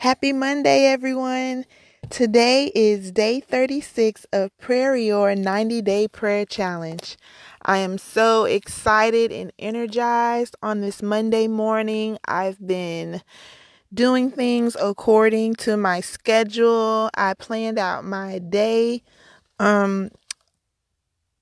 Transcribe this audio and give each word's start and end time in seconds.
Happy 0.00 0.32
Monday, 0.32 0.86
everyone. 0.86 1.66
Today 2.08 2.72
is 2.74 3.12
day 3.12 3.38
36 3.38 4.24
of 4.32 4.56
Prayer 4.56 4.96
Your 4.96 5.34
90 5.34 5.82
Day 5.82 6.08
Prayer 6.08 6.46
Challenge. 6.46 7.18
I 7.66 7.76
am 7.76 7.98
so 7.98 8.46
excited 8.46 9.30
and 9.30 9.52
energized 9.58 10.56
on 10.62 10.80
this 10.80 11.02
Monday 11.02 11.48
morning. 11.48 12.16
I've 12.24 12.66
been 12.66 13.20
doing 13.92 14.30
things 14.30 14.74
according 14.80 15.56
to 15.56 15.76
my 15.76 16.00
schedule. 16.00 17.10
I 17.14 17.34
planned 17.34 17.78
out 17.78 18.02
my 18.02 18.38
day 18.38 19.02
um 19.58 20.10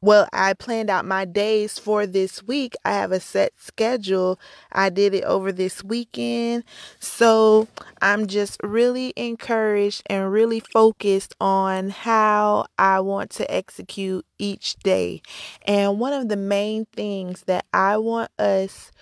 well, 0.01 0.29
I 0.33 0.55
planned 0.55 0.91
out 0.91 1.05
my 1.05 1.25
days 1.25 1.79
for 1.79 2.07
this 2.07 2.43
week. 2.43 2.75
I 2.85 2.93
have 2.93 3.11
a 3.11 3.19
set 3.19 3.53
schedule. 3.59 4.39
I 4.71 4.91
did 4.91 5.13
it 5.13 5.25
over 5.25 5.51
this 5.51 5.83
weekend. 5.83 6.63
So 7.01 7.67
I'm 8.01 8.29
just 8.29 8.61
really 8.63 9.13
encouraged 9.17 10.03
and 10.07 10.31
really 10.31 10.61
focused 10.61 11.35
on 11.41 11.91
how 11.91 12.67
I 12.79 13.01
want 13.01 13.31
to 13.33 13.53
execute 13.53 14.25
each 14.39 14.77
day. 14.77 15.21
And 15.63 15.99
one 15.99 16.13
of 16.13 16.29
the 16.29 16.37
main 16.37 16.87
things 16.95 17.43
that 17.47 17.67
I 17.73 17.97
want 17.97 18.31
us 18.39 18.93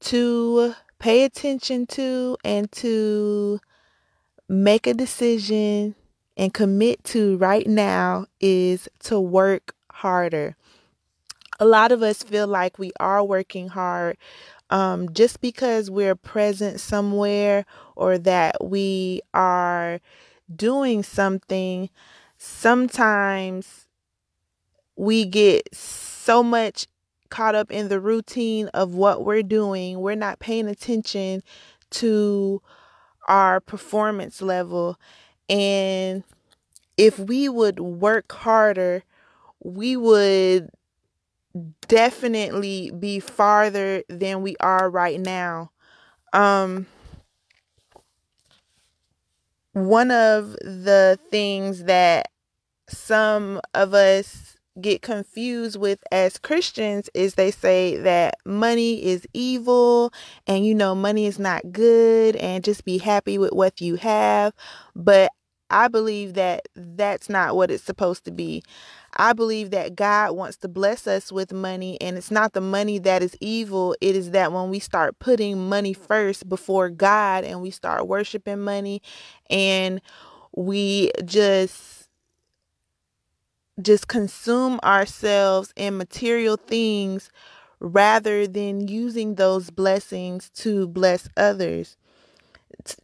to 0.00 0.74
pay 0.98 1.22
attention 1.24 1.86
to 1.86 2.36
and 2.44 2.70
to 2.72 3.60
make 4.48 4.88
a 4.88 4.94
decision 4.94 5.94
and 6.36 6.52
commit 6.52 7.04
to 7.04 7.36
right 7.36 7.66
now 7.66 8.26
is 8.40 8.88
to 9.00 9.20
work 9.20 9.74
harder. 10.00 10.56
A 11.58 11.66
lot 11.66 11.92
of 11.92 12.02
us 12.02 12.22
feel 12.22 12.46
like 12.46 12.78
we 12.78 12.92
are 12.98 13.22
working 13.24 13.68
hard 13.68 14.16
um, 14.70 15.12
just 15.12 15.40
because 15.40 15.90
we're 15.90 16.14
present 16.14 16.80
somewhere 16.80 17.66
or 17.96 18.18
that 18.18 18.64
we 18.64 19.20
are 19.34 20.00
doing 20.54 21.02
something. 21.02 21.90
Sometimes 22.38 23.86
we 24.96 25.24
get 25.24 25.74
so 25.74 26.42
much 26.42 26.86
caught 27.28 27.54
up 27.54 27.70
in 27.70 27.88
the 27.88 28.00
routine 28.00 28.68
of 28.68 28.94
what 28.94 29.24
we're 29.24 29.42
doing, 29.42 30.00
we're 30.00 30.14
not 30.14 30.40
paying 30.40 30.66
attention 30.68 31.42
to 31.90 32.60
our 33.28 33.60
performance 33.60 34.42
level. 34.42 34.98
And 35.48 36.24
if 36.96 37.18
we 37.18 37.48
would 37.48 37.80
work 37.80 38.30
harder 38.32 39.04
we 39.62 39.96
would 39.96 40.70
definitely 41.88 42.90
be 42.98 43.20
farther 43.20 44.02
than 44.08 44.42
we 44.42 44.56
are 44.60 44.88
right 44.88 45.20
now. 45.20 45.70
Um, 46.32 46.86
one 49.72 50.10
of 50.10 50.52
the 50.62 51.18
things 51.30 51.84
that 51.84 52.28
some 52.88 53.60
of 53.74 53.94
us 53.94 54.56
get 54.80 55.02
confused 55.02 55.78
with 55.78 56.02
as 56.12 56.38
Christians 56.38 57.10
is 57.14 57.34
they 57.34 57.50
say 57.50 57.96
that 57.98 58.36
money 58.46 59.04
is 59.04 59.26
evil 59.34 60.12
and 60.46 60.66
you 60.66 60.74
know 60.74 60.94
money 60.94 61.26
is 61.26 61.38
not 61.38 61.72
good 61.72 62.36
and 62.36 62.64
just 62.64 62.84
be 62.84 62.98
happy 62.98 63.38
with 63.38 63.52
what 63.52 63.80
you 63.80 63.96
have 63.96 64.54
but 64.96 65.32
I 65.70 65.88
believe 65.88 66.34
that 66.34 66.62
that's 66.74 67.28
not 67.28 67.56
what 67.56 67.70
it's 67.70 67.84
supposed 67.84 68.24
to 68.24 68.30
be. 68.32 68.62
I 69.16 69.32
believe 69.32 69.70
that 69.70 69.96
God 69.96 70.32
wants 70.36 70.56
to 70.58 70.68
bless 70.68 71.06
us 71.06 71.32
with 71.32 71.52
money, 71.52 72.00
and 72.00 72.16
it's 72.16 72.30
not 72.30 72.52
the 72.52 72.60
money 72.60 72.98
that 73.00 73.22
is 73.22 73.36
evil. 73.40 73.96
It 74.00 74.14
is 74.16 74.30
that 74.30 74.52
when 74.52 74.70
we 74.70 74.78
start 74.78 75.18
putting 75.18 75.68
money 75.68 75.92
first 75.92 76.48
before 76.48 76.88
God 76.90 77.44
and 77.44 77.60
we 77.60 77.70
start 77.70 78.06
worshiping 78.06 78.60
money 78.60 79.02
and 79.48 80.00
we 80.54 81.10
just 81.24 82.08
just 83.80 84.08
consume 84.08 84.78
ourselves 84.84 85.72
in 85.74 85.96
material 85.96 86.56
things 86.56 87.30
rather 87.78 88.46
than 88.46 88.86
using 88.88 89.36
those 89.36 89.70
blessings 89.70 90.50
to 90.50 90.86
bless 90.86 91.28
others. 91.36 91.96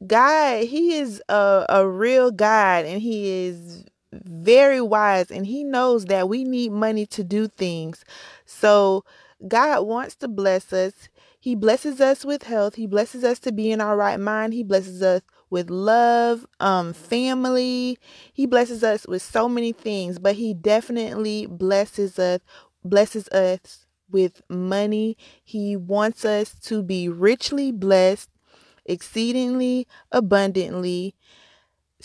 God, 0.07 0.65
He 0.65 0.97
is 0.97 1.23
a, 1.29 1.65
a 1.69 1.89
real 1.89 2.31
God 2.31 2.85
and 2.85 3.01
He 3.01 3.47
is 3.47 3.85
very 4.25 4.81
wise 4.81 5.31
and 5.31 5.47
he 5.47 5.65
knows 5.65 6.07
that 6.07 6.29
we 6.29 6.45
need 6.45 6.73
money 6.73 7.07
to 7.07 7.25
do 7.25 7.49
things. 7.49 8.05
So 8.45 9.05
God 9.47 9.83
wants 9.87 10.17
to 10.17 10.29
bless 10.29 10.73
us. 10.73 10.93
He 11.39 11.55
blesses 11.55 12.01
us 12.01 12.25
with 12.25 12.45
health. 12.45 12.75
He 12.75 12.87
blesses 12.87 13.23
us 13.23 13.39
to 13.41 13.53
be 13.53 13.71
in 13.71 13.81
our 13.81 13.97
right 13.97 14.19
mind. 14.19 14.55
He 14.55 14.63
blesses 14.63 15.03
us 15.03 15.23
with 15.51 15.71
love, 15.71 16.47
um 16.61 16.93
family. 16.93 17.99
He 18.33 18.47
blesses 18.47 18.83
us 18.83 19.07
with 19.07 19.23
so 19.23 19.49
many 19.49 19.73
things, 19.73 20.19
but 20.19 20.35
he 20.37 20.55
definitely 20.55 21.47
blesses 21.47 22.19
us 22.19 22.41
blesses 22.85 23.29
us 23.29 23.87
with 24.11 24.43
money. 24.49 25.17
He 25.43 25.77
wants 25.77 26.25
us 26.25 26.55
to 26.61 26.83
be 26.83 27.09
richly 27.09 27.73
blessed, 27.73 28.31
exceedingly 28.85 29.87
abundantly 30.13 31.15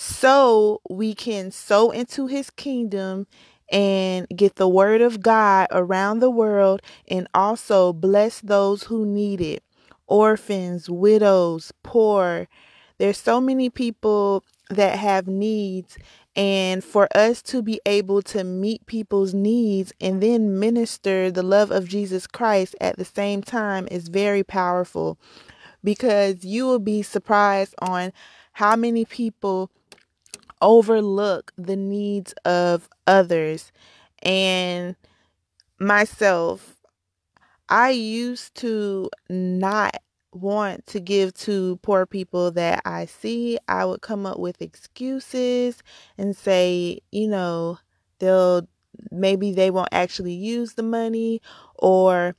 so 0.01 0.81
we 0.89 1.13
can 1.13 1.51
sow 1.51 1.91
into 1.91 2.25
his 2.25 2.49
kingdom 2.49 3.27
and 3.71 4.25
get 4.35 4.55
the 4.55 4.67
word 4.67 4.99
of 4.99 5.21
God 5.21 5.67
around 5.69 6.19
the 6.19 6.29
world 6.31 6.81
and 7.07 7.27
also 7.35 7.93
bless 7.93 8.41
those 8.41 8.83
who 8.85 9.05
need 9.05 9.39
it 9.39 9.63
orphans, 10.07 10.89
widows, 10.89 11.71
poor. 11.83 12.47
There's 12.97 13.19
so 13.19 13.39
many 13.39 13.69
people 13.69 14.43
that 14.71 14.97
have 14.97 15.27
needs 15.27 15.99
and 16.35 16.83
for 16.83 17.07
us 17.15 17.43
to 17.43 17.61
be 17.61 17.79
able 17.85 18.23
to 18.23 18.43
meet 18.43 18.83
people's 18.87 19.35
needs 19.35 19.93
and 20.01 20.21
then 20.21 20.59
minister 20.59 21.29
the 21.29 21.43
love 21.43 21.69
of 21.69 21.87
Jesus 21.87 22.25
Christ 22.25 22.75
at 22.81 22.97
the 22.97 23.05
same 23.05 23.43
time 23.43 23.87
is 23.91 24.07
very 24.07 24.43
powerful 24.43 25.19
because 25.83 26.43
you 26.43 26.65
will 26.65 26.79
be 26.79 27.03
surprised 27.03 27.75
on 27.79 28.11
how 28.53 28.75
many 28.75 29.05
people 29.05 29.69
overlook 30.61 31.51
the 31.57 31.75
needs 31.75 32.33
of 32.45 32.89
others 33.07 33.71
and 34.23 34.95
myself. 35.79 36.77
I 37.69 37.91
used 37.91 38.55
to 38.55 39.09
not 39.29 39.97
want 40.33 40.85
to 40.87 40.99
give 40.99 41.33
to 41.33 41.77
poor 41.81 42.05
people 42.05 42.51
that 42.51 42.81
I 42.85 43.05
see. 43.05 43.57
I 43.67 43.85
would 43.85 44.01
come 44.01 44.25
up 44.25 44.39
with 44.39 44.61
excuses 44.61 45.81
and 46.17 46.35
say, 46.35 46.99
you 47.11 47.27
know, 47.27 47.79
they'll 48.19 48.67
maybe 49.09 49.51
they 49.53 49.71
won't 49.71 49.89
actually 49.91 50.33
use 50.33 50.73
the 50.73 50.83
money 50.83 51.41
or 51.75 52.35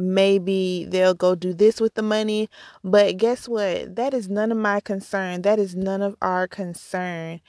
maybe 0.00 0.86
they'll 0.88 1.14
go 1.14 1.34
do 1.34 1.52
this 1.52 1.80
with 1.80 1.94
the 1.94 2.02
money. 2.02 2.48
But 2.82 3.16
guess 3.18 3.48
what? 3.48 3.96
That 3.96 4.14
is 4.14 4.28
none 4.28 4.50
of 4.50 4.58
my 4.58 4.80
concern. 4.80 5.42
That 5.42 5.58
is 5.58 5.76
none 5.76 6.02
of 6.02 6.16
our 6.22 6.48
concern. 6.48 7.40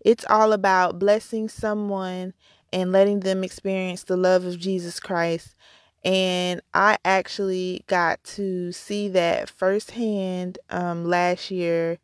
It's 0.00 0.24
all 0.28 0.52
about 0.52 0.98
blessing 0.98 1.48
someone 1.48 2.34
and 2.72 2.92
letting 2.92 3.20
them 3.20 3.44
experience 3.44 4.04
the 4.04 4.16
love 4.16 4.44
of 4.44 4.58
Jesus 4.58 5.00
Christ. 5.00 5.54
And 6.04 6.62
I 6.72 6.96
actually 7.04 7.84
got 7.86 8.22
to 8.24 8.72
see 8.72 9.08
that 9.08 9.50
firsthand 9.50 10.58
um, 10.70 11.04
last 11.04 11.50
year 11.50 11.98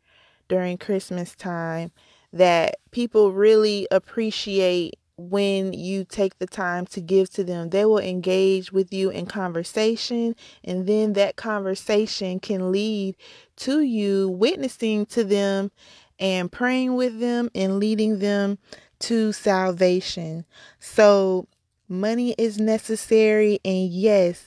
during 0.47 0.77
Christmas 0.77 1.35
time 1.35 1.91
that 2.31 2.75
people 2.91 3.31
really 3.31 3.87
appreciate 3.89 4.99
when 5.17 5.73
you 5.73 6.05
take 6.05 6.37
the 6.37 6.45
time 6.45 6.85
to 6.85 7.01
give 7.01 7.29
to 7.31 7.43
them. 7.43 7.69
They 7.69 7.85
will 7.85 7.99
engage 7.99 8.71
with 8.71 8.93
you 8.93 9.09
in 9.09 9.25
conversation, 9.25 10.35
and 10.63 10.87
then 10.87 11.13
that 11.13 11.35
conversation 11.35 12.39
can 12.39 12.71
lead 12.71 13.17
to 13.57 13.81
you 13.81 14.29
witnessing 14.29 15.07
to 15.07 15.23
them 15.23 15.71
and 16.19 16.51
praying 16.51 16.95
with 16.95 17.19
them 17.19 17.49
and 17.55 17.79
leading 17.79 18.19
them 18.19 18.59
to 18.99 19.31
salvation. 19.33 20.45
So, 20.79 21.47
money 21.87 22.35
is 22.37 22.59
necessary, 22.59 23.59
and 23.65 23.89
yes, 23.89 24.45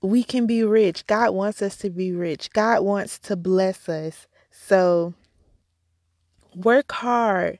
we 0.00 0.22
can 0.22 0.46
be 0.46 0.62
rich. 0.62 1.06
God 1.06 1.30
wants 1.30 1.62
us 1.62 1.76
to 1.78 1.90
be 1.90 2.12
rich, 2.12 2.52
God 2.52 2.82
wants 2.82 3.18
to 3.20 3.34
bless 3.34 3.88
us. 3.88 4.28
So, 4.52 5.14
work 6.54 6.92
hard 6.92 7.58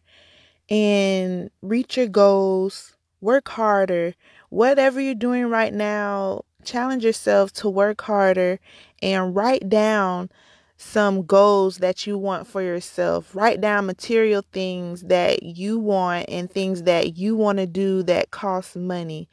and 0.68 1.50
reach 1.62 1.96
your 1.96 2.08
goals, 2.08 2.96
work 3.20 3.48
harder. 3.48 4.14
Whatever 4.50 5.00
you're 5.00 5.14
doing 5.14 5.46
right 5.46 5.72
now, 5.72 6.44
challenge 6.64 7.04
yourself 7.04 7.52
to 7.54 7.68
work 7.68 8.00
harder 8.02 8.60
and 9.02 9.34
write 9.34 9.68
down 9.68 10.30
some 10.76 11.22
goals 11.26 11.78
that 11.78 12.06
you 12.06 12.16
want 12.16 12.46
for 12.46 12.62
yourself. 12.62 13.34
Write 13.34 13.60
down 13.60 13.86
material 13.86 14.44
things 14.52 15.02
that 15.02 15.42
you 15.42 15.78
want 15.78 16.26
and 16.28 16.50
things 16.50 16.84
that 16.84 17.16
you 17.16 17.36
want 17.36 17.58
to 17.58 17.66
do 17.66 18.02
that 18.04 18.30
cost 18.30 18.76
money. 18.76 19.28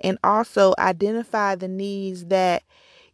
And 0.00 0.18
also 0.24 0.74
identify 0.78 1.54
the 1.54 1.68
needs 1.68 2.26
that 2.26 2.62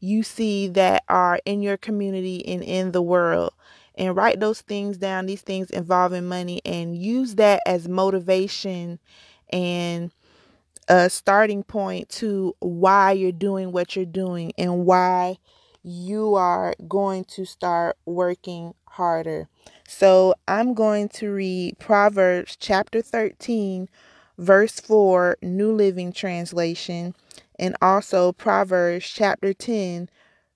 you 0.01 0.23
see 0.23 0.69
that 0.69 1.03
are 1.09 1.41
in 1.45 1.63
your 1.63 1.77
community 1.77 2.47
and 2.47 2.63
in 2.63 2.93
the 2.93 3.03
world 3.03 3.53
and 3.97 4.17
write 4.17 4.41
those 4.41 4.61
things 4.61 4.97
down, 4.97 5.27
these 5.27 5.43
things 5.43 5.71
involving 5.71 6.27
money, 6.27 6.61
and 6.65 6.97
use 6.97 7.37
that 7.37 7.63
as 7.67 7.89
motivation 7.89 8.99
and 9.51 10.11
a 10.89 11.09
starting 11.09 11.63
point 11.63 12.09
to 12.09 12.55
why 12.61 13.13
you're 13.13 13.33
doing 13.33 13.73
what 13.73 13.97
you're 13.97 14.05
doing 14.05 14.53
and 14.59 14.85
why 14.85 15.39
you 15.83 16.35
are 16.35 16.75
going 16.89 17.25
to 17.25 17.45
start 17.45 17.97
working 18.05 18.75
harder. 18.87 19.49
So 19.87 20.35
I'm 20.49 20.75
going 20.75 21.09
to 21.11 21.31
read 21.31 21.79
Proverbs 21.79 22.57
chapter 22.57 23.03
13, 23.03 23.89
verse 24.39 24.81
4, 24.81 25.39
New 25.43 25.73
Living 25.73 26.13
Translation, 26.13 27.15
and 27.59 27.77
also 27.83 28.33
Proverbs 28.33 29.07
chapter 29.07 29.53
10, 29.53 30.09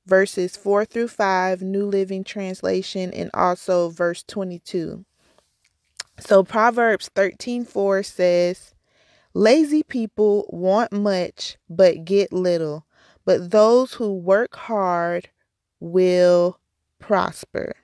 verses 0.09 0.57
4 0.57 0.87
through 0.87 1.09
5, 1.09 1.63
New 1.63 1.85
Living 1.85 2.25
Translation, 2.25 3.13
and 3.13 3.31
also 3.35 3.91
verse 3.91 4.25
22. 4.25 5.05
So 6.19 6.43
Proverbs 6.43 7.11
13 7.15 7.65
4 7.65 8.03
says, 8.03 8.75
Lazy 9.35 9.83
people 9.83 10.47
want 10.49 10.91
much 10.91 11.59
but 11.69 12.05
get 12.05 12.33
little, 12.33 12.87
but 13.25 13.51
those 13.51 13.93
who 13.93 14.15
work 14.15 14.57
hard 14.57 15.29
will 15.79 16.59
prosper. 16.99 17.75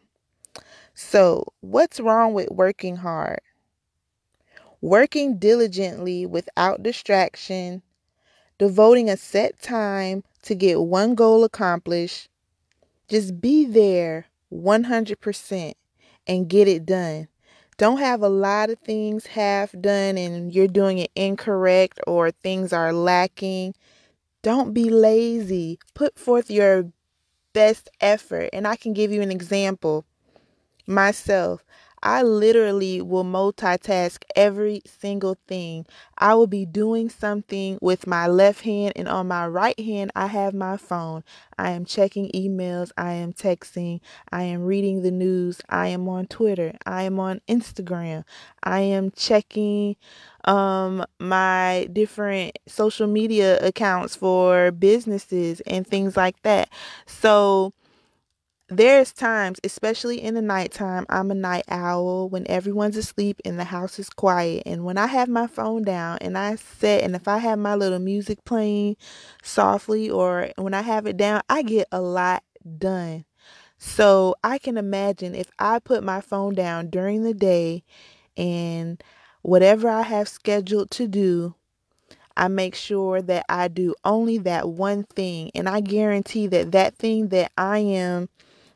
So, 0.95 1.53
what's 1.61 2.01
wrong 2.01 2.35
with 2.35 2.51
working 2.51 2.97
hard? 2.97 3.41
Working 4.81 5.39
diligently 5.39 6.25
without 6.25 6.83
distraction, 6.83 7.83
devoting 8.59 9.09
a 9.11 9.17
set 9.17 9.61
time 9.61 10.25
to 10.43 10.55
get 10.55 10.81
one 10.81 11.15
goal 11.15 11.45
accomplished. 11.45 12.29
Just 13.09 13.41
be 13.41 13.65
there 13.65 14.27
100% 14.53 15.75
and 16.27 16.49
get 16.49 16.69
it 16.69 16.87
done. 16.87 17.29
Don't 17.77 17.99
have 17.99 18.23
a 18.23 18.29
lot 18.29 18.71
of 18.71 18.79
things 18.79 19.27
half 19.27 19.73
done 19.81 20.17
and 20.17 20.55
you're 20.55 20.69
doing 20.69 20.99
it 20.99 21.11
incorrect 21.17 21.99
or 22.07 22.31
things 22.31 22.73
are 22.73 22.93
lacking. 22.93 23.75
Don't 24.43 24.73
be 24.73 24.91
lazy. 24.91 25.79
Put 25.95 26.19
forth 26.19 26.51
your 26.51 26.93
best 27.53 27.91
effort. 28.01 28.51
And 28.53 28.69
I 28.69 28.77
can 28.77 28.93
give 28.93 29.11
you 29.11 29.23
an 29.23 29.33
example 29.33 30.05
myself. 30.87 31.64
I 32.05 32.23
literally 32.23 33.01
will 33.01 33.25
multitask 33.25 34.23
every 34.37 34.83
single 34.87 35.39
thing. 35.49 35.87
I 36.19 36.35
will 36.35 36.47
be 36.47 36.67
doing 36.67 37.09
something 37.09 37.79
with 37.81 38.07
my 38.07 38.27
left 38.27 38.61
hand, 38.61 38.93
and 38.95 39.09
on 39.09 39.27
my 39.29 39.49
right 39.49 39.79
hand, 39.81 40.13
I 40.15 40.27
have 40.27 40.55
my 40.55 40.77
phone. 40.77 41.25
I 41.59 41.71
am 41.71 41.85
checking 41.87 42.31
emails, 42.33 42.93
I 42.99 43.13
am 43.15 43.33
texting, 43.33 44.01
I 44.31 44.43
am 44.43 44.65
reading 44.65 45.03
the 45.03 45.11
news, 45.11 45.61
I 45.71 45.89
am 45.89 46.09
on 46.09 46.27
Twitter, 46.27 46.75
I 46.85 47.03
am 47.05 47.19
on 47.19 47.41
Instagram, 47.49 48.25
I 48.63 48.81
am 48.81 49.11
checking 49.11 49.97
um 50.45 51.05
my 51.19 51.89
different 51.93 52.59
social 52.69 53.07
media 53.07 53.59
accounts 53.67 54.15
for 54.15 54.71
businesses 54.73 55.61
and 55.63 55.87
things 55.87 56.17
like 56.17 56.41
that. 56.43 56.69
So 57.07 57.73
there's 58.77 59.13
times, 59.13 59.59
especially 59.65 60.23
in 60.23 60.35
the 60.35 60.43
nighttime, 60.43 61.07
I'm 61.09 61.31
a 61.31 61.35
night 61.35 61.65
owl 61.69 62.29
when 62.29 62.47
everyone's 62.49 62.97
asleep 62.97 63.41
and 63.45 63.59
the 63.59 63.65
house 63.65 63.99
is 63.99 64.11
quiet. 64.11 64.63
And 64.67 64.85
when 64.85 64.97
I 64.97 65.07
have 65.07 65.29
my 65.29 65.47
phone 65.47 65.83
down 65.83 66.19
and 66.21 66.39
I 66.39 66.57
sit, 66.57 67.03
and 67.03 67.17
if 67.17 67.27
I 67.27 67.39
have 67.39 67.59
my 67.59 67.75
little 67.75 67.99
music 67.99 68.45
playing 68.45 68.97
softly 69.43 70.09
or 70.11 70.51
when 70.57 70.75
I 70.75 70.83
have 70.83 71.07
it 71.07 71.17
down, 71.17 71.43
I 71.49 71.63
get 71.63 71.89
a 71.91 72.01
lot 72.01 72.43
done. 72.79 73.25
So 73.79 74.37
I 74.43 74.59
can 74.59 74.77
imagine 74.77 75.35
if 75.35 75.51
I 75.59 75.79
put 75.79 76.05
my 76.05 76.21
phone 76.21 76.55
down 76.55 76.91
during 76.91 77.23
the 77.23 77.35
day 77.35 77.83
and 78.37 79.03
whatever 79.43 79.89
I 79.89 80.03
have 80.03 80.29
scheduled 80.29 80.91
to 80.93 81.07
do, 81.07 81.55
I 82.37 82.49
make 82.49 82.75
sure 82.75 83.23
that 83.23 83.45
I 83.49 83.69
do 83.69 83.95
only 84.05 84.39
that 84.39 84.69
one 84.69 85.05
thing. 85.05 85.51
And 85.55 85.69
I 85.69 85.81
guarantee 85.81 86.47
that 86.49 86.73
that 86.73 86.97
thing 86.97 87.29
that 87.29 87.53
I 87.57 87.79
am 87.79 88.29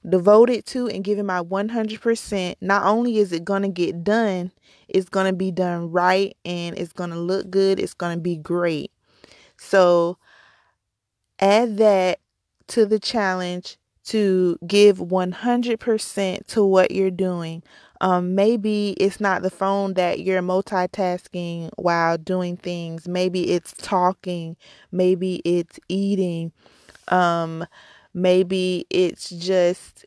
devoted 0.09 0.67
to 0.67 0.89
and 0.89 1.05
giving 1.05 1.27
my 1.27 1.43
100%, 1.43 2.57
not 2.61 2.85
only 2.85 3.19
is 3.19 3.33
it 3.33 3.45
going 3.45 3.63
to 3.63 3.69
get 3.69 4.05
done, 4.05 4.53
it's 4.89 5.09
going 5.09 5.27
to 5.27 5.37
be 5.37 5.51
done 5.51 5.91
right 5.91 6.37
and 6.45 6.77
it's 6.79 6.93
going 6.93 7.11
to 7.11 7.19
look 7.19 7.51
good. 7.51 7.79
It's 7.79 7.95
going 7.95 8.17
to 8.17 8.21
be 8.21 8.37
great. 8.37 8.91
So 9.57 10.19
add 11.41 11.77
that 11.79 12.21
to 12.69 12.87
the 12.87 12.99
challenge 12.99 13.79
to 14.05 14.59
give 14.67 14.99
100% 14.99 16.47
to 16.47 16.65
what 16.65 16.91
you're 16.91 17.11
doing. 17.11 17.63
Um, 18.01 18.35
maybe 18.35 18.91
it's 18.93 19.21
not 19.21 19.43
the 19.43 19.51
phone 19.51 19.95
that 19.95 20.21
you're 20.21 20.41
multitasking 20.41 21.71
while 21.77 22.17
doing 22.17 22.57
things. 22.57 23.09
Maybe 23.09 23.51
it's 23.51 23.75
talking. 23.77 24.57
Maybe 24.93 25.43
it's 25.45 25.79
eating. 25.89 26.53
Um, 27.09 27.67
Maybe 28.19 28.85
it's 28.91 29.31
just, 29.31 30.05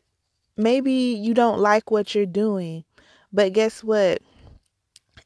maybe 0.56 0.92
you 0.92 1.32
don't 1.32 1.58
like 1.58 1.90
what 1.90 2.14
you're 2.14 2.26
doing. 2.26 2.84
But 3.32 3.54
guess 3.54 3.82
what? 3.82 4.20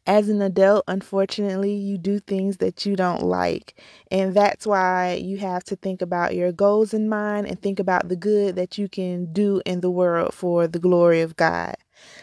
As 0.06 0.29
an 0.29 0.41
adult, 0.41 0.85
unfortunately, 0.87 1.75
you 1.75 1.99
do 1.99 2.21
things 2.21 2.59
that 2.59 2.87
you 2.87 2.94
don't 2.94 3.25
like. 3.25 3.83
And 4.09 4.35
that's 4.35 4.65
why 4.65 5.15
you 5.15 5.38
have 5.38 5.65
to 5.65 5.75
think 5.75 6.00
about 6.00 6.37
your 6.37 6.53
goals 6.53 6.94
in 6.94 7.09
mind 7.09 7.49
and 7.49 7.61
think 7.61 7.81
about 7.81 8.09
the 8.09 8.15
good 8.15 8.55
that 8.55 8.79
you 8.79 8.89
can 8.89 9.32
do 9.32 9.61
in 9.67 9.81
the 9.81 9.91
world 9.91 10.32
for 10.32 10.69
the 10.69 10.79
glory 10.79 11.23
of 11.23 11.35
God. 11.35 11.75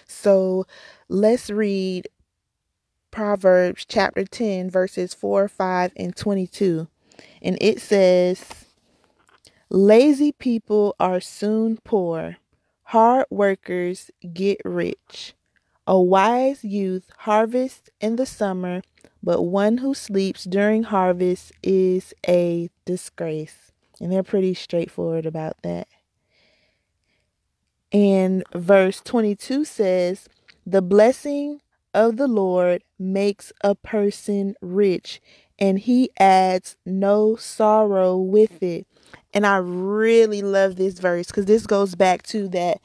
So 0.08 0.66
let's 1.10 1.50
read 1.50 2.08
Proverbs 3.12 3.84
chapter 3.86 4.24
10, 4.24 4.70
verses 4.70 5.14
4, 5.14 5.50
5, 5.50 5.92
and 5.98 6.16
22. 6.16 6.88
And 7.42 7.58
it 7.60 7.82
says, 7.82 8.64
Lazy 9.76 10.32
people 10.32 10.96
are 11.00 11.20
soon 11.20 11.78
poor. 11.84 12.38
Hard 12.84 13.26
workers 13.32 14.12
get 14.32 14.62
rich. 14.64 15.34
A 15.88 16.00
wise 16.00 16.64
youth 16.64 17.10
harvests 17.18 17.90
in 18.00 18.16
the 18.18 18.28
summer, 18.28 18.84
but 19.24 19.42
one 19.42 19.80
who 19.80 19.96
sleeps 19.96 20.44
during 20.44 20.84
harvest 20.84 21.54
is 21.64 22.14
a 22.28 22.70
disgrace. 22.86 23.72
And 24.00 24.12
they're 24.12 24.22
pretty 24.22 24.54
straightforward 24.54 25.26
about 25.26 25.60
that. 25.64 25.88
And 27.92 28.44
verse 28.54 29.02
22 29.02 29.66
says, 29.66 30.30
The 30.68 30.84
blessing 30.84 31.62
of 31.96 32.18
the 32.18 32.28
Lord 32.28 32.84
makes 33.00 33.52
a 33.62 33.74
person 33.74 34.56
rich, 34.62 35.20
and 35.58 35.80
he 35.80 36.12
adds 36.20 36.78
no 36.86 37.36
sorrow 37.38 38.16
with 38.18 38.62
it. 38.62 38.86
And 39.34 39.46
I 39.46 39.58
really 39.58 40.42
love 40.42 40.76
this 40.76 41.00
verse 41.00 41.28
because 41.28 41.46
this 41.46 41.66
goes 41.66 41.96
back 41.96 42.24
to 42.28 42.48
that 42.50 42.80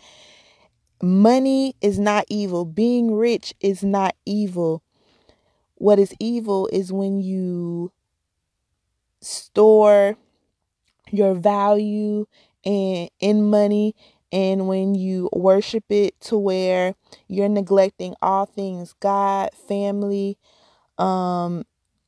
money 1.02 1.74
is 1.80 1.98
not 1.98 2.24
evil, 2.28 2.64
being 2.64 3.14
rich 3.14 3.54
is 3.60 3.82
not 3.82 4.16
evil. 4.24 4.82
What 5.74 5.98
is 5.98 6.14
evil 6.18 6.68
is 6.72 6.92
when 6.92 7.20
you 7.20 7.92
store 9.20 10.16
your 11.10 11.34
value 11.34 12.26
in, 12.64 13.08
in 13.20 13.48
money 13.48 13.94
and 14.32 14.68
when 14.68 14.94
you 14.94 15.28
worship 15.32 15.84
it 15.88 16.20
to 16.20 16.36
where 16.36 16.94
you're 17.28 17.48
neglecting 17.48 18.14
all 18.20 18.46
things 18.46 18.94
God, 19.00 19.50
family, 19.68 20.36
um, 20.98 21.64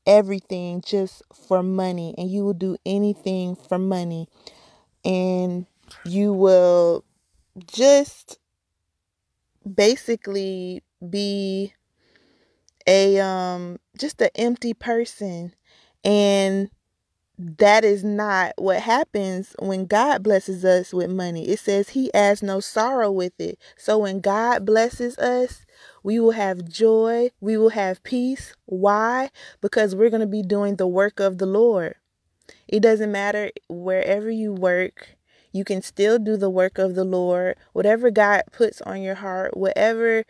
everything 0.07 0.83
just 0.85 1.23
for 1.35 1.63
money 1.63 2.15
and 2.19 2.31
you 2.31 2.45
will 2.45 2.55
do 2.55 2.77
anything 2.87 3.57
for 3.57 3.79
money. 3.79 4.29
And 5.05 5.67
you 6.05 6.33
will 6.33 7.05
just 7.67 8.39
basically 9.75 10.83
be 11.09 11.75
a 12.87 13.19
um 13.21 13.79
just 13.99 14.21
an 14.23 14.31
empty 14.35 14.75
person. 14.75 15.55
And 16.05 16.71
that 17.41 17.85
is 17.85 18.05
not 18.05 18.53
what 18.59 18.81
happens 18.81 19.57
when 19.59 19.87
God 19.87 20.23
blesses 20.23 20.63
us 20.63 20.93
with 20.93 21.11
money. 21.11 21.49
It 21.49 21.59
says 21.59 21.91
he 21.91 22.11
has 22.13 22.43
no 22.43 22.61
sorrow 22.61 23.11
with 23.11 23.33
it. 23.39 23.59
So 23.79 23.97
when 23.99 24.21
God 24.21 24.67
blesses 24.67 25.17
us, 25.19 25.65
we 26.03 26.21
will 26.21 26.33
have 26.33 26.69
joy, 26.69 27.31
we 27.41 27.57
will 27.57 27.71
have 27.71 28.03
peace. 28.03 28.55
Why? 28.67 29.31
Because 29.63 29.97
we're 29.97 30.11
going 30.11 30.21
to 30.21 30.27
be 30.27 30.43
doing 30.43 30.77
the 30.77 30.87
work 30.87 31.19
of 31.19 31.39
the 31.39 31.47
Lord. 31.47 31.95
It 32.69 32.81
doesn't 32.81 33.11
matter 33.11 33.51
wherever 33.69 34.31
you 34.31 34.53
work, 34.53 35.17
you 35.51 35.65
can 35.65 35.81
still 35.83 36.19
do 36.19 36.37
the 36.37 36.51
work 36.51 36.79
of 36.79 36.95
the 36.95 37.05
Lord. 37.05 37.57
Whatever 37.73 38.11
God 38.11 38.43
puts 38.53 38.81
on 38.83 39.03
your 39.03 39.17
heart, 39.17 39.57
whatever 39.57 40.25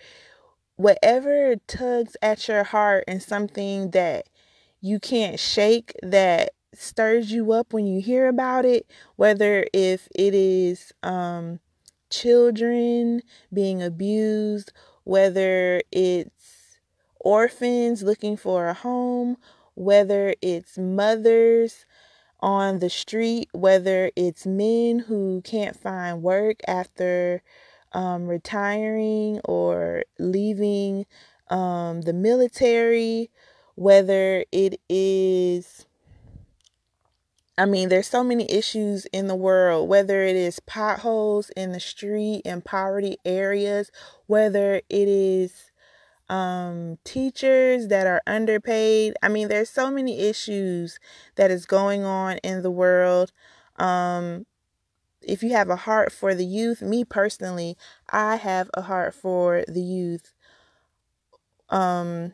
whatever 0.76 1.56
tugs 1.66 2.16
at 2.22 2.48
your 2.48 2.64
heart 2.64 3.04
and 3.06 3.22
something 3.22 3.90
that 3.90 4.26
you 4.80 4.98
can't 4.98 5.38
shake 5.38 5.92
that 6.02 6.54
stirs 6.74 7.32
you 7.32 7.52
up 7.52 7.72
when 7.72 7.86
you 7.86 8.00
hear 8.00 8.28
about 8.28 8.64
it, 8.64 8.86
whether 9.16 9.66
if 9.72 10.08
it 10.14 10.34
is 10.34 10.92
um 11.02 11.60
children 12.10 13.22
being 13.52 13.82
abused, 13.82 14.72
whether 15.04 15.80
it's 15.92 16.78
orphans 17.20 18.02
looking 18.02 18.36
for 18.36 18.68
a 18.68 18.74
home, 18.74 19.36
whether 19.74 20.34
it's 20.42 20.76
mothers 20.78 21.84
on 22.40 22.78
the 22.78 22.90
street, 22.90 23.48
whether 23.52 24.10
it's 24.16 24.46
men 24.46 25.00
who 25.00 25.40
can't 25.42 25.76
find 25.76 26.22
work 26.22 26.60
after 26.66 27.42
um, 27.92 28.26
retiring 28.26 29.40
or 29.44 30.04
leaving 30.18 31.06
um, 31.50 32.02
the 32.02 32.12
military, 32.12 33.30
whether 33.74 34.44
it 34.52 34.80
is 34.88 35.86
I 37.60 37.66
mean, 37.66 37.90
there's 37.90 38.08
so 38.08 38.24
many 38.24 38.50
issues 38.50 39.06
in 39.06 39.28
the 39.28 39.36
world, 39.36 39.88
whether 39.88 40.22
it 40.22 40.36
is 40.36 40.60
potholes 40.60 41.50
in 41.50 41.72
the 41.72 41.80
street 41.80 42.42
in 42.46 42.62
poverty 42.62 43.18
areas, 43.24 43.90
whether 44.26 44.76
it 44.76 45.08
is 45.08 45.70
um, 46.28 46.98
teachers 47.04 47.88
that 47.88 48.06
are 48.06 48.22
underpaid. 48.26 49.14
I 49.22 49.28
mean, 49.28 49.48
there's 49.48 49.70
so 49.70 49.90
many 49.90 50.20
issues 50.20 51.00
that 51.36 51.50
is 51.50 51.66
going 51.66 52.04
on 52.04 52.38
in 52.38 52.62
the 52.62 52.70
world. 52.70 53.32
Um, 53.76 54.46
if 55.22 55.42
you 55.42 55.52
have 55.52 55.70
a 55.70 55.76
heart 55.76 56.12
for 56.12 56.34
the 56.34 56.46
youth, 56.46 56.82
me 56.82 57.04
personally, 57.04 57.76
I 58.10 58.36
have 58.36 58.70
a 58.74 58.82
heart 58.82 59.14
for 59.14 59.64
the 59.68 59.82
youth. 59.82 60.34
Um, 61.70 62.32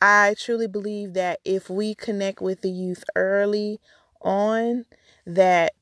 I 0.00 0.34
truly 0.38 0.66
believe 0.66 1.14
that 1.14 1.40
if 1.44 1.70
we 1.70 1.94
connect 1.94 2.40
with 2.42 2.60
the 2.60 2.70
youth 2.70 3.04
early 3.14 3.80
on, 4.22 4.84
that 5.26 5.74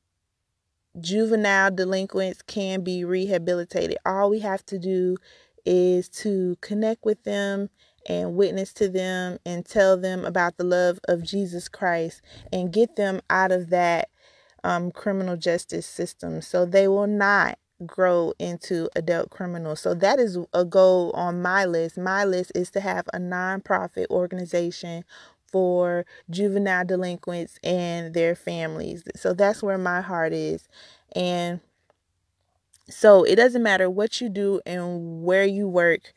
juvenile 0.99 1.71
delinquents 1.71 2.41
can 2.41 2.81
be 2.83 3.03
rehabilitated. 3.03 3.97
All 4.05 4.29
we 4.29 4.39
have 4.39 4.65
to 4.67 4.79
do 4.79 5.17
is 5.65 6.09
to 6.09 6.55
connect 6.61 7.03
with 7.05 7.23
them 7.23 7.69
and 8.07 8.35
witness 8.35 8.71
to 8.73 8.87
them 8.87 9.39
and 9.45 9.65
tell 9.65 9.97
them 9.97 10.25
about 10.25 10.57
the 10.57 10.63
love 10.63 10.99
of 11.07 11.23
Jesus 11.23 11.67
Christ 11.67 12.21
and 12.53 12.71
get 12.71 12.95
them 12.95 13.21
out 13.29 13.51
of 13.51 13.69
that 13.71 14.09
um, 14.63 14.91
criminal 14.91 15.37
justice 15.37 15.85
system 15.85 16.41
so 16.41 16.65
they 16.65 16.87
will 16.87 17.07
not 17.07 17.57
grow 17.85 18.33
into 18.39 18.89
adult 18.95 19.29
criminals. 19.29 19.81
So 19.81 19.93
that 19.95 20.19
is 20.19 20.37
a 20.53 20.63
goal 20.63 21.11
on 21.11 21.41
my 21.41 21.65
list. 21.65 21.97
My 21.97 22.23
list 22.23 22.51
is 22.55 22.71
to 22.71 22.79
have 22.79 23.07
a 23.13 23.19
nonprofit 23.19 24.07
organization 24.09 25.03
for 25.55 26.05
juvenile 26.29 26.83
delinquents 26.83 27.57
and 27.63 28.13
their 28.13 28.35
families. 28.35 29.05
So 29.15 29.31
that's 29.33 29.63
where 29.63 29.77
my 29.77 30.01
heart 30.01 30.33
is. 30.33 30.67
And 31.15 31.61
so 32.89 33.23
it 33.23 33.37
doesn't 33.37 33.63
matter 33.63 33.89
what 33.89 34.19
you 34.19 34.27
do 34.27 34.59
and 34.65 35.23
where 35.23 35.45
you 35.45 35.69
work, 35.69 36.11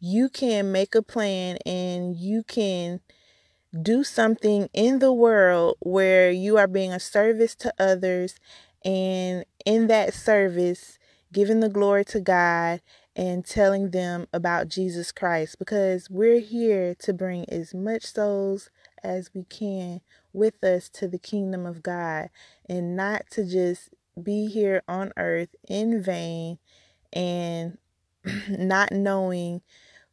you 0.00 0.28
can 0.28 0.72
make 0.72 0.96
a 0.96 1.02
plan 1.02 1.58
and 1.64 2.16
you 2.16 2.42
can 2.42 2.98
do 3.82 4.02
something 4.02 4.68
in 4.74 4.98
the 4.98 5.12
world 5.12 5.76
where 5.80 6.32
you 6.32 6.58
are 6.58 6.66
being 6.66 6.92
a 6.92 7.00
service 7.00 7.54
to 7.54 7.72
others 7.78 8.34
and 8.84 9.44
in 9.64 9.86
that 9.86 10.14
service 10.14 10.98
giving 11.32 11.60
the 11.60 11.68
glory 11.68 12.04
to 12.06 12.20
God 12.20 12.80
and 13.14 13.44
telling 13.44 13.90
them 13.90 14.26
about 14.32 14.68
Jesus 14.68 15.12
Christ 15.12 15.58
because 15.58 16.08
we're 16.10 16.40
here 16.40 16.94
to 17.00 17.12
bring 17.12 17.48
as 17.48 17.74
much 17.74 18.06
souls 18.06 18.70
as 19.04 19.30
we 19.34 19.44
can 19.44 20.00
with 20.32 20.62
us 20.64 20.88
to 20.90 21.08
the 21.08 21.18
kingdom 21.18 21.66
of 21.66 21.82
God 21.82 22.30
and 22.68 22.96
not 22.96 23.24
to 23.32 23.44
just 23.44 23.90
be 24.22 24.46
here 24.48 24.82
on 24.88 25.12
earth 25.16 25.54
in 25.68 26.02
vain 26.02 26.58
and 27.12 27.78
not 28.48 28.92
knowing 28.92 29.62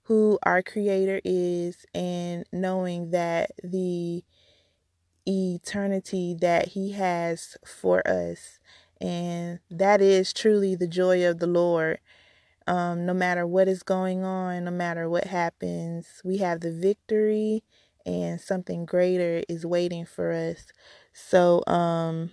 who 0.03 0.39
our 0.43 0.63
creator 0.63 1.21
is 1.25 1.85
and 1.93 2.45
knowing 2.51 3.11
that 3.11 3.51
the 3.63 4.23
eternity 5.27 6.35
that 6.39 6.69
he 6.69 6.93
has 6.93 7.57
for 7.65 8.07
us 8.07 8.59
and 9.01 9.59
that 9.69 10.01
is 10.01 10.33
truly 10.33 10.75
the 10.75 10.87
joy 10.87 11.27
of 11.27 11.39
the 11.39 11.47
Lord. 11.47 11.99
Um, 12.67 13.05
no 13.05 13.13
matter 13.13 13.47
what 13.47 13.67
is 13.67 13.83
going 13.83 14.23
on, 14.23 14.65
no 14.65 14.71
matter 14.71 15.09
what 15.09 15.25
happens, 15.25 16.21
we 16.23 16.37
have 16.37 16.61
the 16.61 16.71
victory 16.71 17.63
and 18.07 18.41
something 18.41 18.85
greater 18.85 19.43
is 19.49 19.67
waiting 19.67 20.05
for 20.05 20.31
us. 20.31 20.65
So, 21.13 21.63
um, 21.67 22.31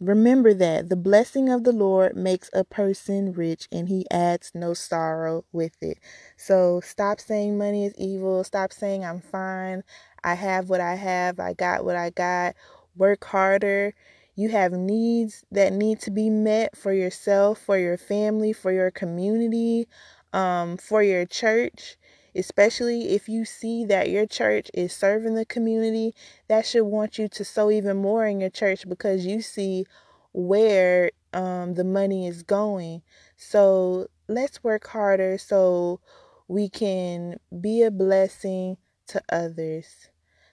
remember 0.00 0.52
that 0.54 0.90
the 0.90 0.96
blessing 0.96 1.48
of 1.48 1.64
the 1.64 1.72
Lord 1.72 2.16
makes 2.16 2.50
a 2.52 2.64
person 2.64 3.32
rich 3.32 3.68
and 3.72 3.88
he 3.88 4.06
adds 4.10 4.52
no 4.54 4.74
sorrow 4.74 5.44
with 5.52 5.76
it. 5.80 5.98
So, 6.36 6.80
stop 6.84 7.20
saying 7.20 7.56
money 7.56 7.86
is 7.86 7.94
evil. 7.96 8.44
Stop 8.44 8.72
saying 8.74 9.04
I'm 9.04 9.20
fine. 9.20 9.84
I 10.24 10.34
have 10.34 10.68
what 10.68 10.80
I 10.80 10.96
have. 10.96 11.40
I 11.40 11.54
got 11.54 11.84
what 11.84 11.96
I 11.96 12.10
got. 12.10 12.56
Work 12.96 13.24
harder 13.24 13.94
you 14.38 14.50
have 14.50 14.70
needs 14.70 15.44
that 15.50 15.72
need 15.72 15.98
to 16.02 16.12
be 16.12 16.30
met 16.30 16.76
for 16.76 16.92
yourself, 16.92 17.58
for 17.58 17.76
your 17.76 17.96
family, 17.96 18.52
for 18.52 18.70
your 18.70 18.92
community, 18.92 19.88
um, 20.32 20.76
for 20.76 21.02
your 21.02 21.26
church. 21.26 21.97
Especially 22.34 23.10
if 23.10 23.28
you 23.28 23.44
see 23.44 23.84
that 23.86 24.10
your 24.10 24.26
church 24.26 24.70
is 24.74 24.92
serving 24.92 25.34
the 25.34 25.44
community, 25.44 26.14
that 26.48 26.66
should 26.66 26.84
want 26.84 27.18
you 27.18 27.28
to 27.28 27.44
sow 27.44 27.70
even 27.70 27.96
more 27.96 28.26
in 28.26 28.40
your 28.40 28.50
church 28.50 28.88
because 28.88 29.26
you 29.26 29.40
see 29.40 29.86
where 30.32 31.10
um, 31.32 31.74
the 31.74 31.84
money 31.84 32.26
is 32.26 32.42
going. 32.42 33.02
So 33.36 34.08
let's 34.28 34.62
work 34.62 34.86
harder 34.86 35.38
so 35.38 36.00
we 36.46 36.68
can 36.68 37.38
be 37.60 37.82
a 37.82 37.90
blessing 37.90 38.76
to 39.08 39.22
others. 39.30 40.08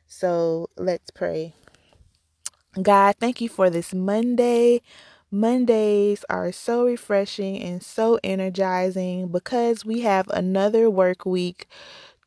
So 0.07 0.69
let's 0.77 1.09
pray. 1.11 1.53
God, 2.81 3.15
thank 3.19 3.39
you 3.39 3.47
for 3.49 3.69
this 3.69 3.93
Monday. 3.93 4.81
Mondays 5.35 6.23
are 6.29 6.53
so 6.53 6.85
refreshing 6.85 7.61
and 7.61 7.83
so 7.83 8.17
energizing 8.23 9.27
because 9.27 9.83
we 9.83 9.99
have 9.99 10.29
another 10.29 10.89
work 10.89 11.25
week 11.25 11.67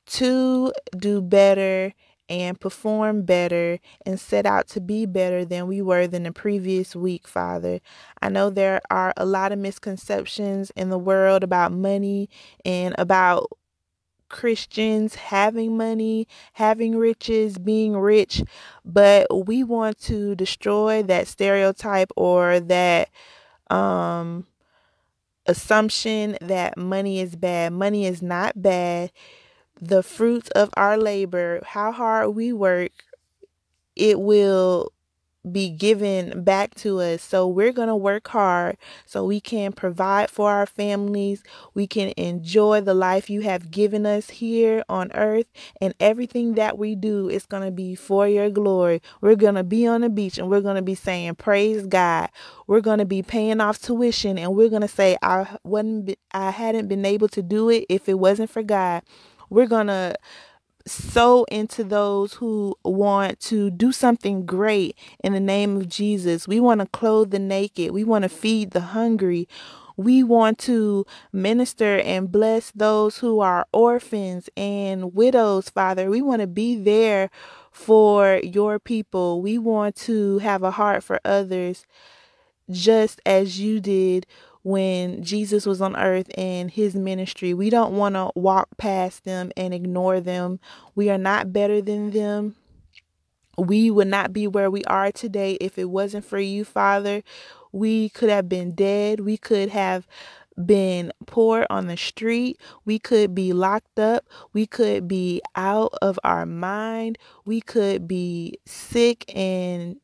to 0.06 0.74
do 0.94 1.22
better 1.22 1.94
and 2.28 2.60
perform 2.60 3.22
better 3.22 3.78
and 4.04 4.20
set 4.20 4.44
out 4.44 4.68
to 4.68 4.80
be 4.80 5.06
better 5.06 5.42
than 5.42 5.66
we 5.66 5.80
were 5.80 6.06
than 6.06 6.24
the 6.24 6.32
previous 6.32 6.94
week, 6.94 7.26
Father. 7.26 7.80
I 8.20 8.28
know 8.28 8.50
there 8.50 8.82
are 8.90 9.14
a 9.16 9.24
lot 9.24 9.52
of 9.52 9.58
misconceptions 9.58 10.70
in 10.76 10.90
the 10.90 10.98
world 10.98 11.42
about 11.42 11.72
money 11.72 12.28
and 12.62 12.94
about 12.98 13.48
Christians 14.28 15.14
having 15.16 15.76
money, 15.76 16.28
having 16.54 16.96
riches, 16.96 17.58
being 17.58 17.96
rich, 17.96 18.42
but 18.84 19.46
we 19.46 19.64
want 19.64 19.98
to 20.02 20.34
destroy 20.34 21.02
that 21.04 21.28
stereotype 21.28 22.10
or 22.16 22.60
that 22.60 23.10
um 23.70 24.46
assumption 25.46 26.36
that 26.40 26.76
money 26.76 27.20
is 27.20 27.36
bad. 27.36 27.72
Money 27.72 28.06
is 28.06 28.22
not 28.22 28.60
bad. 28.60 29.12
The 29.80 30.02
fruits 30.02 30.50
of 30.50 30.70
our 30.76 30.96
labor, 30.98 31.60
how 31.64 31.92
hard 31.92 32.34
we 32.34 32.52
work, 32.52 32.92
it 33.96 34.20
will 34.20 34.92
be 35.52 35.70
given 35.70 36.42
back 36.42 36.74
to 36.76 37.00
us. 37.00 37.22
So 37.22 37.46
we're 37.46 37.72
going 37.72 37.88
to 37.88 37.96
work 37.96 38.28
hard 38.28 38.76
so 39.06 39.24
we 39.24 39.40
can 39.40 39.72
provide 39.72 40.30
for 40.30 40.50
our 40.50 40.66
families. 40.66 41.42
We 41.74 41.86
can 41.86 42.12
enjoy 42.16 42.80
the 42.80 42.94
life 42.94 43.28
you 43.28 43.42
have 43.42 43.70
given 43.70 44.06
us 44.06 44.30
here 44.30 44.84
on 44.88 45.10
earth. 45.12 45.46
And 45.80 45.94
everything 46.00 46.54
that 46.54 46.78
we 46.78 46.94
do 46.94 47.28
is 47.28 47.46
going 47.46 47.64
to 47.64 47.70
be 47.70 47.94
for 47.94 48.28
your 48.28 48.50
glory. 48.50 49.02
We're 49.20 49.36
going 49.36 49.56
to 49.56 49.64
be 49.64 49.86
on 49.86 50.02
the 50.02 50.08
beach 50.08 50.38
and 50.38 50.48
we're 50.48 50.60
going 50.60 50.76
to 50.76 50.82
be 50.82 50.94
saying, 50.94 51.36
Praise 51.36 51.86
God. 51.86 52.30
We're 52.66 52.80
going 52.80 52.98
to 52.98 53.04
be 53.04 53.22
paying 53.22 53.60
off 53.60 53.80
tuition 53.80 54.38
and 54.38 54.54
we're 54.54 54.68
going 54.68 54.82
to 54.82 54.88
say, 54.88 55.16
I, 55.22 55.56
wasn't, 55.64 56.18
I 56.32 56.50
hadn't 56.50 56.88
been 56.88 57.04
able 57.04 57.28
to 57.28 57.42
do 57.42 57.70
it 57.70 57.86
if 57.88 58.08
it 58.08 58.18
wasn't 58.18 58.50
for 58.50 58.62
God. 58.62 59.02
We're 59.50 59.66
going 59.66 59.86
to 59.86 60.14
sow 60.88 61.44
into 61.44 61.84
those 61.84 62.34
who 62.34 62.76
want 62.84 63.40
to 63.40 63.70
do 63.70 63.92
something 63.92 64.46
great 64.46 64.96
in 65.22 65.32
the 65.32 65.40
name 65.40 65.76
of 65.76 65.88
Jesus. 65.88 66.48
We 66.48 66.60
want 66.60 66.80
to 66.80 66.86
clothe 66.86 67.30
the 67.30 67.38
naked. 67.38 67.92
We 67.92 68.04
want 68.04 68.22
to 68.22 68.28
feed 68.28 68.72
the 68.72 68.80
hungry. 68.80 69.48
We 69.96 70.22
want 70.22 70.58
to 70.60 71.06
minister 71.32 71.98
and 71.98 72.30
bless 72.30 72.70
those 72.70 73.18
who 73.18 73.40
are 73.40 73.66
orphans 73.72 74.48
and 74.56 75.12
widows, 75.14 75.70
Father. 75.70 76.08
We 76.08 76.22
want 76.22 76.40
to 76.40 76.46
be 76.46 76.76
there 76.76 77.30
for 77.72 78.40
your 78.44 78.78
people. 78.78 79.42
We 79.42 79.58
want 79.58 79.96
to 79.96 80.38
have 80.38 80.62
a 80.62 80.70
heart 80.70 81.02
for 81.02 81.20
others 81.24 81.84
just 82.70 83.20
as 83.24 83.60
you 83.60 83.80
did 83.80 84.26
when 84.62 85.22
Jesus 85.22 85.66
was 85.66 85.80
on 85.80 85.96
earth 85.96 86.30
in 86.36 86.68
his 86.68 86.94
ministry. 86.94 87.54
We 87.54 87.70
don't 87.70 87.96
want 87.96 88.14
to 88.14 88.30
walk 88.34 88.68
past 88.76 89.24
them 89.24 89.50
and 89.56 89.72
ignore 89.72 90.20
them. 90.20 90.60
We 90.94 91.10
are 91.10 91.18
not 91.18 91.52
better 91.52 91.80
than 91.80 92.10
them. 92.10 92.56
We 93.56 93.90
would 93.90 94.08
not 94.08 94.32
be 94.32 94.46
where 94.46 94.70
we 94.70 94.84
are 94.84 95.10
today 95.10 95.54
if 95.60 95.78
it 95.78 95.90
wasn't 95.90 96.24
for 96.24 96.38
you, 96.38 96.64
Father. 96.64 97.22
We 97.72 98.08
could 98.10 98.30
have 98.30 98.48
been 98.48 98.74
dead. 98.74 99.20
We 99.20 99.36
could 99.36 99.70
have 99.70 100.06
been 100.64 101.12
poor 101.26 101.66
on 101.70 101.86
the 101.86 101.96
street. 101.96 102.60
We 102.84 102.98
could 102.98 103.34
be 103.34 103.52
locked 103.52 103.98
up. 103.98 104.28
We 104.52 104.66
could 104.66 105.08
be 105.08 105.40
out 105.54 105.92
of 106.02 106.18
our 106.24 106.46
mind. 106.46 107.18
We 107.44 107.60
could 107.60 108.08
be 108.08 108.54
sick 108.66 109.24
and 109.34 109.96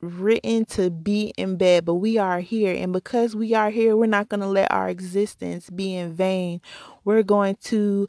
written 0.00 0.64
to 0.64 0.90
be 0.90 1.32
in 1.36 1.56
bed, 1.56 1.84
but 1.84 1.94
we 1.94 2.18
are 2.18 2.40
here. 2.40 2.74
And 2.74 2.92
because 2.92 3.36
we 3.36 3.54
are 3.54 3.70
here, 3.70 3.96
we're 3.96 4.06
not 4.06 4.28
going 4.28 4.40
to 4.40 4.46
let 4.46 4.70
our 4.72 4.88
existence 4.88 5.70
be 5.70 5.94
in 5.94 6.14
vain. 6.14 6.60
We're 7.04 7.22
going 7.22 7.56
to 7.64 8.08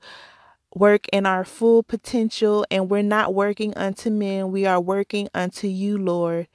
work 0.74 1.08
in 1.10 1.26
our 1.26 1.44
full 1.44 1.84
potential, 1.84 2.66
and 2.72 2.90
we're 2.90 3.02
not 3.02 3.34
working 3.34 3.74
unto 3.76 4.10
men. 4.10 4.52
We 4.52 4.66
are 4.66 4.80
working 4.80 5.28
unto 5.34 5.68
you, 5.68 5.98
Lord. 5.98 6.48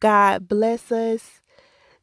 God, 0.00 0.48
bless 0.48 0.92
us. 0.92 1.40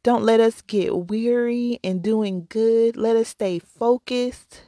Don't 0.02 0.24
let 0.24 0.40
us 0.40 0.62
get 0.62 1.06
weary 1.08 1.78
in 1.84 2.00
doing 2.02 2.46
good. 2.48 2.96
Let 2.96 3.14
us 3.16 3.28
stay 3.28 3.60
focused. 3.60 4.62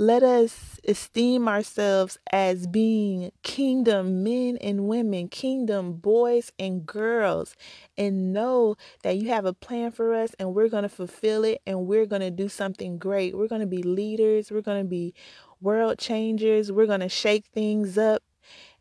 Let 0.00 0.22
us 0.22 0.78
esteem 0.86 1.48
ourselves 1.48 2.18
as 2.30 2.68
being 2.68 3.32
kingdom 3.42 4.22
men 4.22 4.56
and 4.58 4.86
women, 4.86 5.26
kingdom 5.26 5.94
boys 5.94 6.52
and 6.56 6.86
girls, 6.86 7.56
and 7.96 8.32
know 8.32 8.76
that 9.02 9.16
you 9.16 9.30
have 9.30 9.44
a 9.44 9.52
plan 9.52 9.90
for 9.90 10.14
us 10.14 10.36
and 10.38 10.54
we're 10.54 10.68
going 10.68 10.84
to 10.84 10.88
fulfill 10.88 11.42
it 11.42 11.60
and 11.66 11.88
we're 11.88 12.06
going 12.06 12.22
to 12.22 12.30
do 12.30 12.48
something 12.48 12.96
great. 12.96 13.36
We're 13.36 13.48
going 13.48 13.60
to 13.60 13.66
be 13.66 13.82
leaders, 13.82 14.52
we're 14.52 14.60
going 14.60 14.84
to 14.84 14.88
be 14.88 15.14
world 15.60 15.98
changers, 15.98 16.70
we're 16.70 16.86
going 16.86 17.00
to 17.00 17.08
shake 17.08 17.46
things 17.46 17.98
up. 17.98 18.22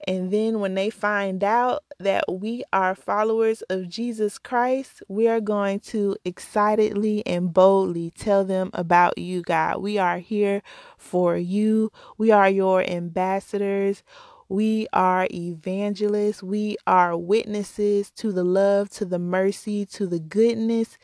And 0.07 0.31
then 0.31 0.61
when 0.61 0.75
they 0.75 0.89
find 0.89 1.43
out 1.43 1.83
that 1.99 2.25
we 2.31 2.63
are 2.71 2.95
followers 2.95 3.61
of 3.63 3.89
Jesus 3.89 4.39
Christ, 4.39 5.03
we 5.09 5.27
are 5.27 5.41
going 5.41 5.81
to 5.81 6.15
excitedly 6.23 7.27
and 7.27 7.53
boldly 7.53 8.11
tell 8.11 8.45
them 8.45 8.71
about 8.73 9.17
you, 9.17 9.41
God. 9.41 9.81
We 9.81 9.97
are 9.97 10.19
here 10.19 10.63
for 10.97 11.37
you. 11.37 11.91
We 12.17 12.31
are 12.31 12.49
your 12.49 12.83
ambassadors. 12.83 14.01
We 14.49 14.87
are 14.93 15.27
evangelists. 15.33 16.41
We 16.41 16.77
are 16.87 17.17
witnesses 17.17 18.09
to 18.11 18.31
the 18.31 18.45
love, 18.45 18.89
to 18.91 19.05
the 19.05 19.19
mercy, 19.19 19.85
to 19.87 20.07
the 20.07 20.19
goodness 20.19 20.97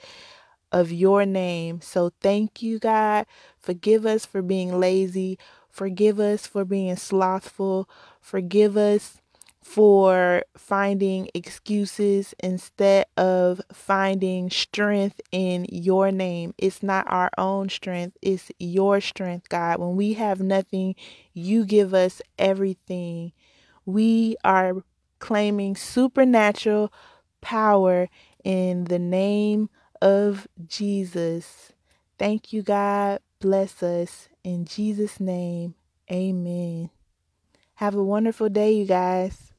of 0.71 0.91
your 0.93 1.25
name. 1.25 1.81
So 1.81 2.13
thank 2.21 2.61
you, 2.61 2.79
God. 2.79 3.25
Forgive 3.59 4.05
us 4.05 4.25
for 4.25 4.41
being 4.41 4.79
lazy. 4.79 5.37
Forgive 5.69 6.19
us 6.19 6.47
for 6.47 6.65
being 6.65 6.95
slothful. 6.95 7.89
Forgive 8.23 8.77
us 8.77 9.17
for 9.61 10.43
finding 10.57 11.29
excuses 11.33 12.33
instead 12.39 13.05
of 13.17 13.59
finding 13.71 14.49
strength 14.49 15.19
in 15.33 15.65
your 15.69 16.09
name. 16.09 16.53
It's 16.57 16.81
not 16.81 17.05
our 17.09 17.29
own 17.37 17.67
strength, 17.67 18.17
it's 18.21 18.49
your 18.59 19.01
strength, 19.01 19.49
God. 19.49 19.79
When 19.79 19.97
we 19.97 20.13
have 20.13 20.39
nothing, 20.39 20.95
you 21.33 21.65
give 21.65 21.93
us 21.93 22.21
everything. 22.39 23.33
We 23.85 24.37
are 24.45 24.83
claiming 25.19 25.75
supernatural 25.75 26.93
power 27.41 28.07
in 28.45 28.85
the 28.85 28.99
name 28.99 29.69
of 30.01 30.47
Jesus. 30.65 31.73
Thank 32.17 32.53
you, 32.53 32.61
God. 32.61 33.19
Bless 33.39 33.83
us. 33.83 34.29
In 34.45 34.63
Jesus' 34.63 35.19
name, 35.19 35.75
amen. 36.09 36.89
Have 37.75 37.93
a 37.93 38.03
wonderful 38.03 38.49
day, 38.49 38.71
you 38.71 38.85
guys. 38.85 39.52